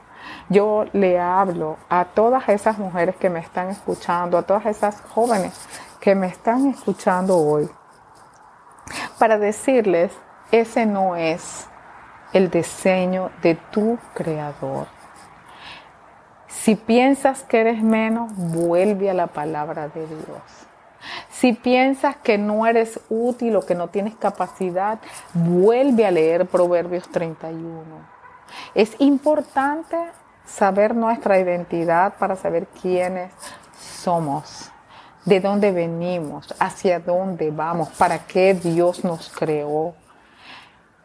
[0.50, 5.54] Yo le hablo a todas esas mujeres que me están escuchando, a todas esas jóvenes
[6.00, 7.70] que me están escuchando hoy,
[9.18, 10.12] para decirles,
[10.52, 11.68] ese no es
[12.34, 14.88] el diseño de tu creador.
[16.48, 20.68] Si piensas que eres menos, vuelve a la palabra de Dios.
[21.32, 25.00] Si piensas que no eres útil o que no tienes capacidad,
[25.34, 27.82] vuelve a leer Proverbios 31.
[28.76, 29.98] Es importante
[30.46, 33.32] saber nuestra identidad para saber quiénes
[33.80, 34.70] somos,
[35.26, 39.96] de dónde venimos, hacia dónde vamos, para qué Dios nos creó.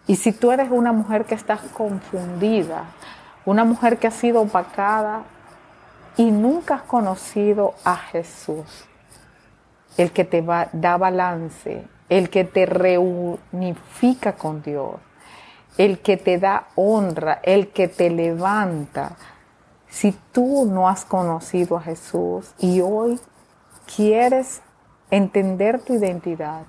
[0.07, 2.85] Y si tú eres una mujer que estás confundida,
[3.45, 5.23] una mujer que ha sido opacada
[6.17, 8.87] y nunca has conocido a Jesús,
[9.97, 14.95] el que te da balance, el que te reunifica con Dios,
[15.77, 19.17] el que te da honra, el que te levanta.
[19.89, 23.19] Si tú no has conocido a Jesús y hoy
[23.95, 24.63] quieres
[25.11, 26.63] entender tu identidad,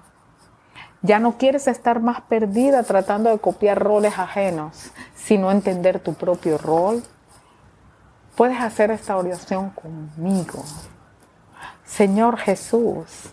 [1.07, 6.57] ya no quieres estar más perdida tratando de copiar roles ajenos, sino entender tu propio
[6.57, 7.01] rol.
[8.35, 10.63] Puedes hacer esta oración conmigo.
[11.85, 13.31] Señor Jesús,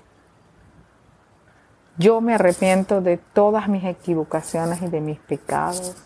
[1.98, 5.96] yo me arrepiento de todas mis equivocaciones y de mis pecados.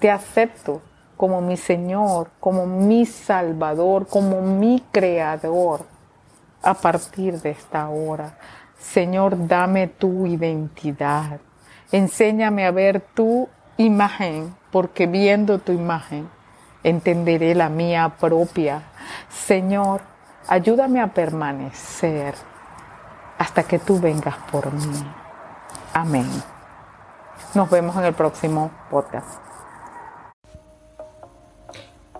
[0.00, 0.82] Te acepto
[1.16, 5.86] como mi Señor, como mi Salvador, como mi Creador
[6.62, 8.36] a partir de esta hora.
[8.92, 11.40] Señor, dame tu identidad.
[11.92, 16.28] Enséñame a ver tu imagen, porque viendo tu imagen
[16.82, 18.82] entenderé la mía propia.
[19.28, 20.00] Señor,
[20.48, 22.34] ayúdame a permanecer
[23.38, 25.04] hasta que tú vengas por mí.
[25.92, 26.30] Amén.
[27.54, 29.40] Nos vemos en el próximo podcast.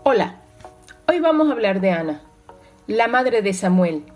[0.03, 0.35] Hola,
[1.09, 2.21] hoy vamos a hablar de Ana,
[2.87, 4.16] la madre de Samuel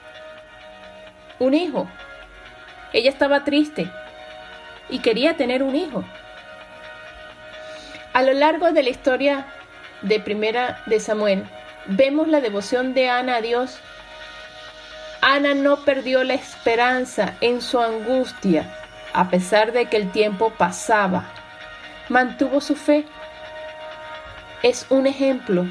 [1.41, 1.89] un hijo.
[2.93, 3.89] Ella estaba triste
[4.89, 6.03] y quería tener un hijo.
[8.13, 9.47] A lo largo de la historia
[10.03, 11.43] de Primera de Samuel,
[11.87, 13.79] vemos la devoción de Ana a Dios.
[15.21, 18.71] Ana no perdió la esperanza en su angustia,
[19.13, 21.25] a pesar de que el tiempo pasaba.
[22.07, 23.05] Mantuvo su fe.
[24.61, 25.65] Es un ejemplo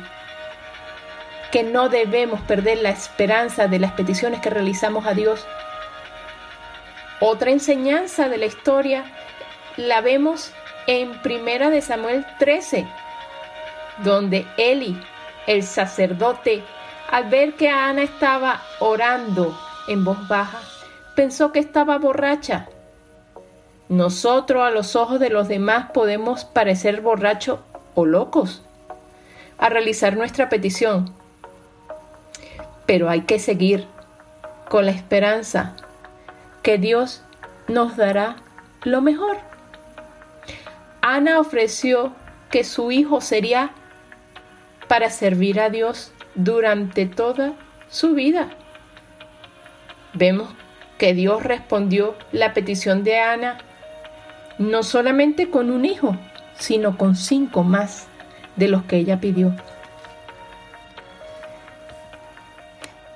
[1.53, 5.47] que no debemos perder la esperanza de las peticiones que realizamos a Dios
[7.23, 9.05] otra enseñanza de la historia
[9.77, 10.53] la vemos
[10.87, 12.87] en Primera de Samuel 13,
[14.03, 14.99] donde Eli,
[15.47, 16.63] el sacerdote,
[17.11, 19.55] al ver que Ana estaba orando
[19.87, 20.61] en voz baja,
[21.15, 22.69] pensó que estaba borracha.
[23.91, 27.61] Nosotros a los ojos de los demás podemos parecer borrachos
[27.95, 28.63] o locos
[29.59, 31.13] a realizar nuestra petición,
[32.91, 33.87] pero hay que seguir
[34.69, 35.77] con la esperanza
[36.65, 37.23] que Dios
[37.69, 38.35] nos dará
[38.83, 39.37] lo mejor.
[41.01, 42.13] Ana ofreció
[42.51, 43.71] que su hijo sería
[44.89, 47.53] para servir a Dios durante toda
[47.89, 48.49] su vida.
[50.13, 50.49] Vemos
[50.99, 53.59] que Dios respondió la petición de Ana
[54.59, 56.17] no solamente con un hijo,
[56.59, 58.09] sino con cinco más
[58.57, 59.55] de los que ella pidió.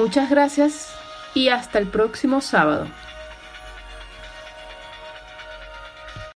[0.00, 0.88] Muchas gracias
[1.34, 2.86] y hasta el próximo sábado.